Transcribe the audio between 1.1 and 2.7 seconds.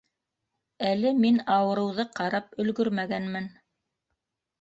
мин ауырыуҙы ҡарап